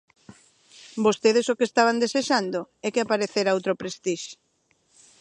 Vostedes 1.05 1.47
o 1.51 1.57
que 1.57 1.67
estaban 1.69 2.01
desexando 2.03 2.59
é 2.85 2.87
que 2.93 3.01
aparecera 3.01 3.55
outro 3.57 3.73
Prestige. 3.81 4.31